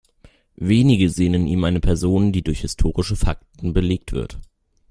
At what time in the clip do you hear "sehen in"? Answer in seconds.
1.11-1.45